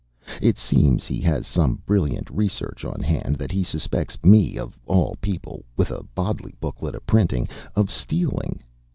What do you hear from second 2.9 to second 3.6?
hand that